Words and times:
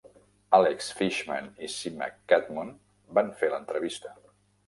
Alex 0.57 0.87
Fishman 1.01 1.49
i 1.67 1.67
Sima 1.73 2.07
Kadmon 2.33 2.73
van 3.19 3.29
fer 3.43 3.51
l'entrevista. 3.55 4.15